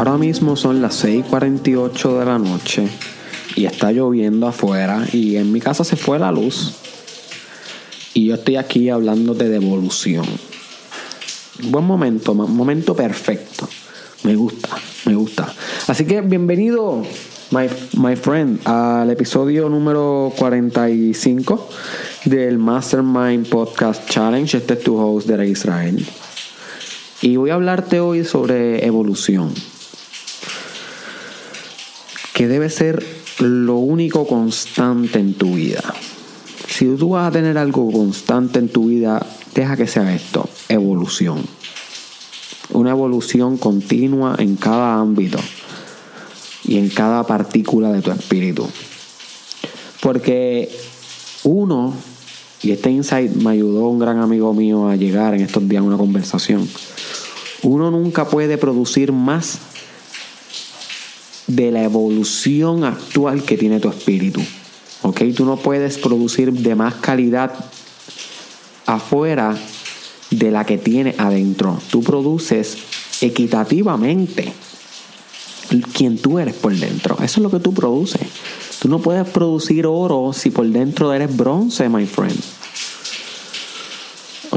[0.00, 2.88] Ahora mismo son las 6:48 de la noche
[3.54, 6.72] y está lloviendo afuera y en mi casa se fue la luz.
[8.14, 10.24] Y yo estoy aquí hablándote de evolución.
[11.64, 13.68] Buen momento, momento perfecto.
[14.22, 14.70] Me gusta,
[15.04, 15.52] me gusta.
[15.86, 17.02] Así que bienvenido,
[17.50, 21.68] my, my friend, al episodio número 45
[22.24, 24.56] del Mastermind Podcast Challenge.
[24.56, 26.02] Este es tu host, de Israel.
[27.20, 29.52] Y voy a hablarte hoy sobre evolución.
[32.40, 33.04] Que debe ser
[33.40, 35.82] lo único constante en tu vida.
[36.66, 41.44] Si tú vas a tener algo constante en tu vida, deja que sea esto, evolución.
[42.72, 45.36] Una evolución continua en cada ámbito
[46.64, 48.66] y en cada partícula de tu espíritu.
[50.00, 50.74] Porque
[51.44, 51.92] uno,
[52.62, 55.86] y este insight me ayudó un gran amigo mío a llegar en estos días a
[55.86, 56.66] una conversación,
[57.64, 59.58] uno nunca puede producir más
[61.56, 64.40] de la evolución actual que tiene tu espíritu.
[65.02, 65.22] ¿Ok?
[65.34, 67.52] Tú no puedes producir de más calidad
[68.86, 69.56] afuera
[70.30, 71.78] de la que tiene adentro.
[71.90, 72.76] Tú produces
[73.20, 74.52] equitativamente
[75.92, 77.16] quien tú eres por dentro.
[77.16, 78.22] Eso es lo que tú produces.
[78.80, 82.38] Tú no puedes producir oro si por dentro eres bronce, my friend.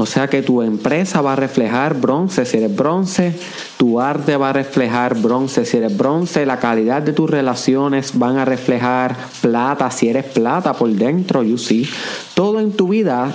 [0.04, 3.32] O sea que tu empresa va a reflejar bronce si eres bronce,
[3.78, 8.36] tu arte va a reflejar bronce si eres bronce, la calidad de tus relaciones van
[8.36, 11.88] a reflejar plata si eres plata por dentro, you see.
[12.34, 13.32] Todo en tu vida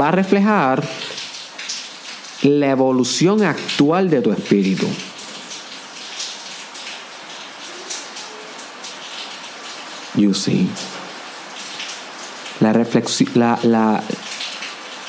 [0.00, 0.82] va a reflejar
[2.44, 4.86] la evolución actual de tu espíritu.
[10.14, 10.66] You see.
[12.60, 14.02] La reflexión, la, la,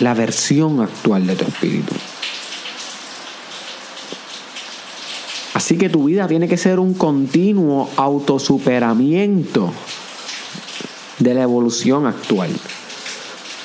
[0.01, 1.93] la versión actual de tu espíritu.
[5.53, 9.71] Así que tu vida tiene que ser un continuo autosuperamiento
[11.19, 12.49] de la evolución actual.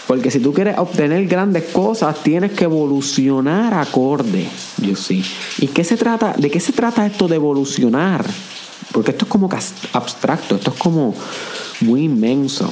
[0.07, 4.47] Porque si tú quieres obtener grandes cosas, tienes que evolucionar acorde.
[4.77, 5.25] Yo sí.
[5.59, 6.35] ¿Y qué se trata?
[6.37, 8.25] ¿De qué se trata esto de evolucionar?
[8.93, 9.49] Porque esto es como
[9.93, 11.15] abstracto, esto es como
[11.81, 12.71] muy inmenso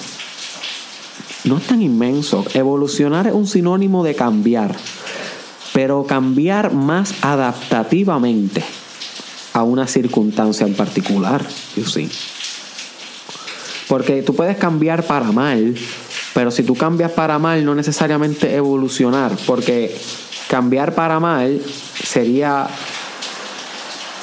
[1.45, 2.45] no es tan inmenso.
[2.55, 4.75] Evolucionar es un sinónimo de cambiar,
[5.73, 8.65] pero cambiar más adaptativamente
[9.53, 11.45] a una circunstancia en particular,
[11.77, 12.11] you see.
[13.89, 15.75] Porque tú puedes cambiar para mal,
[16.33, 19.95] pero si tú cambias para mal no necesariamente evolucionar, porque
[20.49, 21.61] cambiar para mal
[22.03, 22.69] sería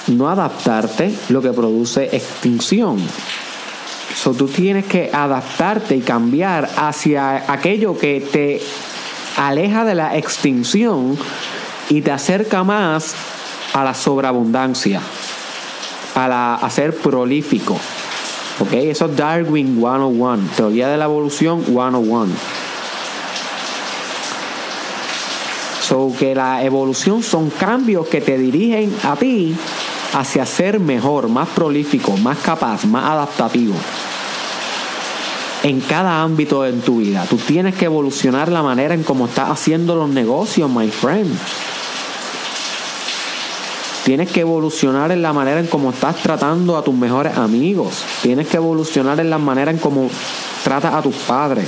[0.07, 2.97] no adaptarte, lo que produce extinción.
[4.15, 8.61] So, tú tienes que adaptarte y cambiar hacia aquello que te
[9.37, 11.17] aleja de la extinción
[11.89, 13.15] y te acerca más
[13.73, 15.01] a la sobreabundancia,
[16.15, 17.77] a, la, a ser prolífico.
[18.59, 18.73] ¿Ok?
[18.73, 22.27] Eso es Darwin 101, teoría de la evolución 101.
[25.81, 29.55] So que la evolución son cambios que te dirigen a ti
[30.13, 33.75] hacia ser mejor, más prolífico, más capaz, más adaptativo
[35.63, 37.25] en cada ámbito de tu vida.
[37.29, 41.31] Tú tienes que evolucionar la manera en cómo estás haciendo los negocios, my friend.
[44.03, 48.03] Tienes que evolucionar en la manera en cómo estás tratando a tus mejores amigos.
[48.23, 50.09] Tienes que evolucionar en la manera en cómo
[50.63, 51.67] tratas a tus padres,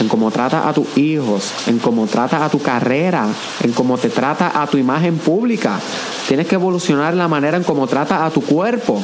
[0.00, 3.26] en cómo tratas a tus hijos, en cómo tratas a tu carrera,
[3.62, 5.78] en cómo te trata a tu imagen pública.
[6.26, 9.02] Tienes que evolucionar la manera en cómo tratas a tu cuerpo.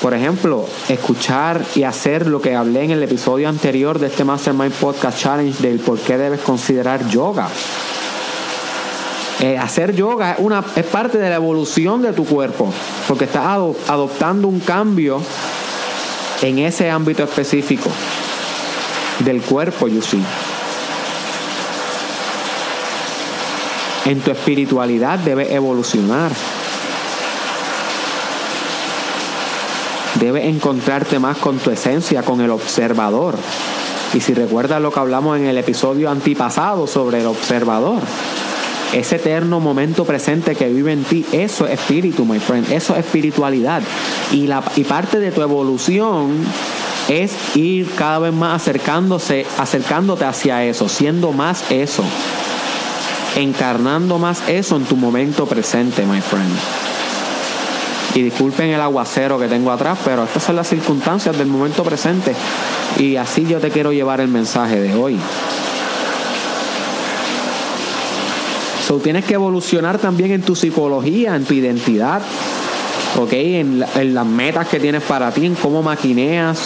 [0.00, 4.72] Por ejemplo, escuchar y hacer lo que hablé en el episodio anterior de este Mastermind
[4.72, 7.48] Podcast Challenge del por qué debes considerar yoga.
[9.38, 12.72] Eh, hacer yoga es, una, es parte de la evolución de tu cuerpo,
[13.06, 13.46] porque estás
[13.88, 15.20] adoptando un cambio
[16.42, 17.88] en ese ámbito específico
[19.24, 20.22] del cuerpo, you see.
[24.04, 26.32] En tu espiritualidad debe evolucionar.
[30.18, 33.36] Debes encontrarte más con tu esencia, con el observador.
[34.12, 38.00] Y si recuerdas lo que hablamos en el episodio antipasado sobre el observador,
[38.92, 43.06] ese eterno momento presente que vive en ti, eso es espíritu, my friend, eso es
[43.06, 43.82] espiritualidad.
[44.32, 46.44] Y, la, y parte de tu evolución
[47.12, 52.04] es ir cada vez más acercándose, acercándote hacia eso, siendo más eso,
[53.36, 56.52] encarnando más eso en tu momento presente, my friend.
[58.14, 62.34] Y disculpen el aguacero que tengo atrás, pero estas son las circunstancias del momento presente.
[62.98, 65.18] Y así yo te quiero llevar el mensaje de hoy.
[68.86, 72.20] So, tienes que evolucionar también en tu psicología, en tu identidad,
[73.18, 73.32] ¿ok?
[73.32, 76.58] En, en las metas que tienes para ti, en cómo maquineas,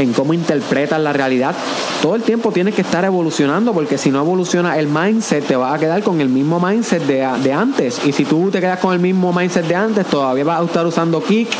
[0.00, 1.54] en cómo interpretas la realidad.
[2.02, 5.74] Todo el tiempo tienes que estar evolucionando porque si no evoluciona el mindset te vas
[5.74, 8.00] a quedar con el mismo mindset de, de antes.
[8.04, 10.86] Y si tú te quedas con el mismo mindset de antes, todavía vas a estar
[10.86, 11.50] usando Kick,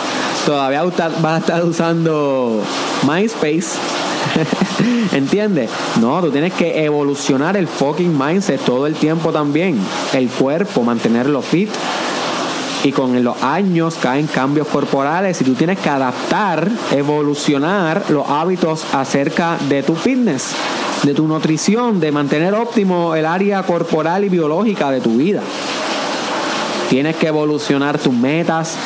[0.47, 2.63] todavía vas a estar usando
[3.07, 3.79] MySpace.
[5.13, 5.71] ¿Entiendes?
[6.01, 9.79] No, tú tienes que evolucionar el fucking mindset todo el tiempo también.
[10.15, 11.71] El cuerpo, mantenerlo fit
[12.83, 18.85] y con los años caen cambios corporales y tú tienes que adaptar, evolucionar los hábitos
[18.95, 20.53] acerca de tu fitness,
[21.03, 25.43] de tu nutrición, de mantener óptimo el área corporal y biológica de tu vida.
[26.89, 28.77] Tienes que evolucionar tus metas.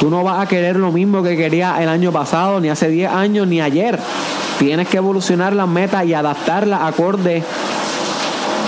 [0.00, 3.12] Tú no vas a querer lo mismo que querías el año pasado, ni hace 10
[3.12, 3.98] años, ni ayer.
[4.58, 7.42] Tienes que evolucionar las metas y adaptarlas acorde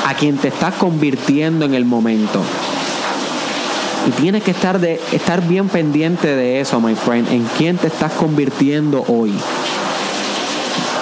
[0.06, 2.40] a quien te estás convirtiendo en el momento.
[4.06, 7.86] Y tienes que estar, de, estar bien pendiente de eso, my friend, en quién te
[7.86, 9.32] estás convirtiendo hoy.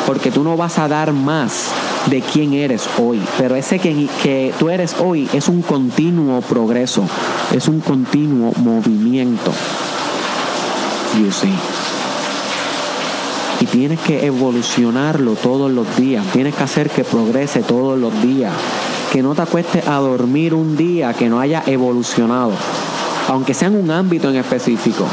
[0.06, 1.70] Porque tú no vas a dar más
[2.06, 3.19] de quién eres hoy.
[3.38, 7.08] Pero ese que, que tú eres hoy es un continuo progreso,
[7.55, 9.50] es un continuo movimiento.
[11.19, 11.55] You see.
[13.61, 16.25] Y tienes que evolucionarlo todos los días.
[16.32, 18.52] Tienes que hacer que progrese todos los días.
[19.12, 22.52] Que no te acuestes a dormir un día que no haya evolucionado
[23.31, 25.06] aunque sea en un ámbito en específico.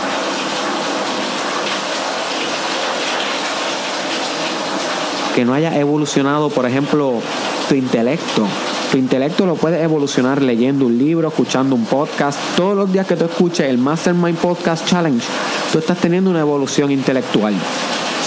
[5.35, 7.21] Que no haya evolucionado, por ejemplo,
[7.69, 8.47] tu intelecto.
[8.91, 12.39] Tu intelecto lo puedes evolucionar leyendo un libro, escuchando un podcast.
[12.55, 15.23] Todos los días que tú escuches el Mastermind Podcast Challenge,
[15.71, 17.53] tú estás teniendo una evolución intelectual.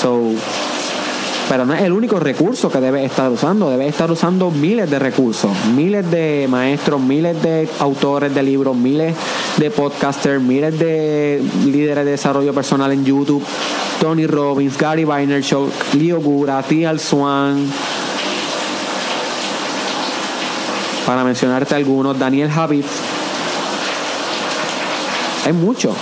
[0.01, 0.21] So,
[1.51, 5.01] pero no es el único recurso que debes estar usando, debes estar usando miles de
[5.01, 9.17] recursos, miles de maestros, miles de autores de libros, miles
[9.57, 13.45] de podcasters, miles de líderes de desarrollo personal en YouTube,
[14.01, 17.69] Tony Robbins, Gary Vaynerchuk, Leo Gura, Tial Swan,
[21.05, 22.85] para mencionarte algunos, Daniel Javid.
[25.47, 25.93] Hay mucho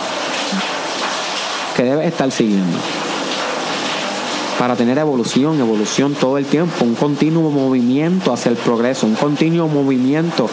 [1.75, 2.77] que debes estar siguiendo
[4.58, 9.69] para tener evolución, evolución todo el tiempo, un continuo movimiento hacia el progreso, un continuo
[9.69, 10.50] movimiento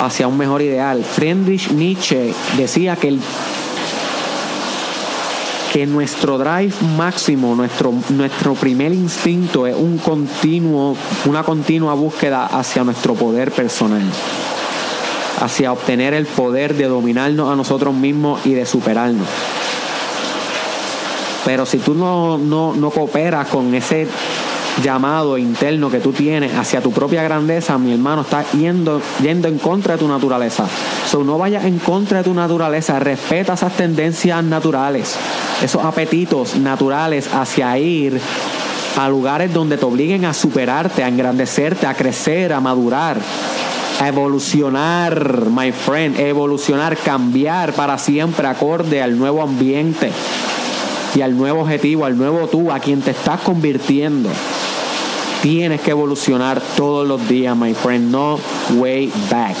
[0.00, 1.04] hacia un mejor ideal.
[1.04, 3.18] Friedrich Nietzsche decía que
[5.72, 10.96] que nuestro drive máximo, nuestro, nuestro primer instinto es un continuo,
[11.26, 14.02] una continua búsqueda hacia nuestro poder personal,
[15.40, 19.28] hacia obtener el poder de dominarnos a nosotros mismos y de superarnos.
[21.44, 24.06] Pero si tú no, no, cooperas con ese
[24.82, 29.58] llamado interno que tú tienes hacia tu propia grandeza, mi hermano, estás yendo, yendo en
[29.58, 30.66] contra de tu naturaleza.
[31.10, 35.16] So, no vayas en contra de tu naturaleza, respeta esas tendencias naturales,
[35.62, 38.20] esos apetitos naturales hacia ir
[38.96, 43.18] a lugares donde te obliguen a superarte, a engrandecerte, a crecer, a madurar,
[44.00, 50.10] a evolucionar, my friend, evolucionar, cambiar para siempre acorde al nuevo ambiente
[51.14, 54.28] y al nuevo objetivo, al nuevo tú, a quien te estás convirtiendo.
[55.42, 58.10] Tienes que evolucionar todos los días, my friend.
[58.10, 58.38] No
[58.74, 59.56] way back.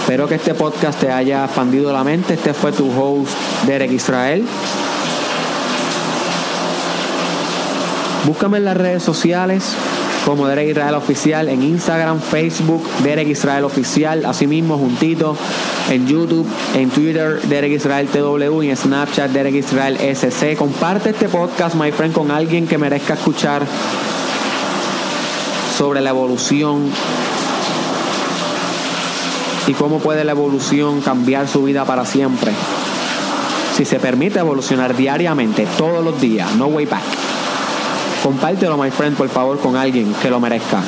[0.00, 2.34] Espero que este podcast te haya expandido la mente.
[2.34, 3.32] Este fue tu host,
[3.66, 4.44] Derek Israel.
[8.26, 9.74] Búscame en las redes sociales
[10.24, 15.36] como Derek Israel Oficial en Instagram, Facebook, Derek Israel Oficial, asimismo juntito
[15.90, 20.56] en YouTube, en Twitter, Derek Israel TW y en Snapchat, Derek Israel SC.
[20.56, 23.66] Comparte este podcast, my friend, con alguien que merezca escuchar
[25.76, 26.90] sobre la evolución
[29.66, 32.52] y cómo puede la evolución cambiar su vida para siempre.
[33.76, 37.23] Si se permite evolucionar diariamente, todos los días, no way back.
[38.24, 40.82] Compártelo, my friend, por favor, con alguien que lo merezca.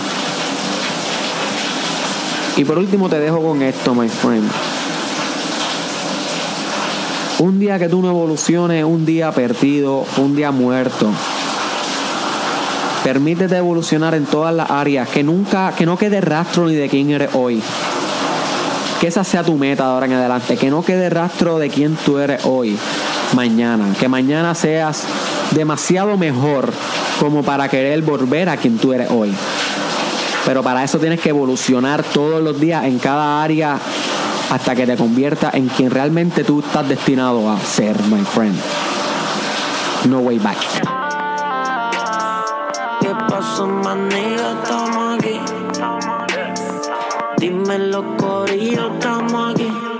[2.57, 4.51] Y por último te dejo con esto, my friend.
[7.41, 11.11] Un día que tú no evoluciones, un día perdido, un día muerto.
[13.05, 17.11] Permítete evolucionar en todas las áreas, que nunca, que no quede rastro ni de quién
[17.11, 17.63] eres hoy.
[19.01, 21.97] Que esa sea tu meta de ahora en adelante, que no quede rastro de quién
[21.97, 22.79] tú eres hoy,
[23.35, 23.95] mañana.
[23.99, 25.05] Que mañana seas
[25.51, 26.73] demasiado mejor
[27.21, 29.35] como para querer volver a quien tú eres hoy.
[30.47, 33.79] Pero para eso tienes que evolucionar todos los días en cada área
[34.51, 38.57] hasta que te conviertas en quien realmente tú estás destinado a ser, my friend.
[40.09, 40.57] No way back.
[43.57, 44.57] somos niggas,
[47.91, 49.96] los corillos, estamos aquí.